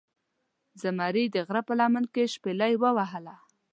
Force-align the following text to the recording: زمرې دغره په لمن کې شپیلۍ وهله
زمرې 0.81 1.25
دغره 1.35 1.61
په 1.67 1.73
لمن 1.79 2.03
کې 2.13 2.31
شپیلۍ 2.33 2.73
وهله 2.77 3.35